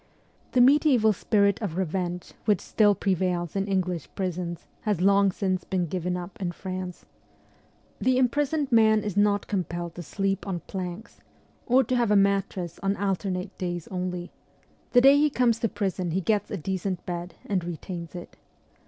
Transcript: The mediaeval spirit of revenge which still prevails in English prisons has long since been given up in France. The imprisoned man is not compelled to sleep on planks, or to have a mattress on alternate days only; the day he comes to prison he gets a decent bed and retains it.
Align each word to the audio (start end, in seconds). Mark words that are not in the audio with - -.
The 0.53 0.61
mediaeval 0.61 1.13
spirit 1.13 1.61
of 1.61 1.77
revenge 1.77 2.33
which 2.45 2.59
still 2.59 2.95
prevails 2.95 3.55
in 3.55 3.67
English 3.67 4.09
prisons 4.15 4.65
has 4.81 4.99
long 4.99 5.31
since 5.31 5.63
been 5.63 5.85
given 5.85 6.17
up 6.17 6.41
in 6.41 6.53
France. 6.53 7.05
The 7.99 8.17
imprisoned 8.17 8.71
man 8.71 9.03
is 9.03 9.15
not 9.15 9.45
compelled 9.45 9.93
to 9.93 10.01
sleep 10.01 10.47
on 10.47 10.61
planks, 10.61 11.19
or 11.67 11.83
to 11.83 11.95
have 11.95 12.09
a 12.09 12.15
mattress 12.15 12.79
on 12.81 12.95
alternate 12.97 13.55
days 13.59 13.87
only; 13.89 14.31
the 14.89 15.01
day 15.01 15.17
he 15.17 15.29
comes 15.29 15.59
to 15.59 15.69
prison 15.69 16.09
he 16.09 16.21
gets 16.21 16.49
a 16.49 16.57
decent 16.57 17.05
bed 17.05 17.35
and 17.45 17.63
retains 17.63 18.15
it. 18.15 18.37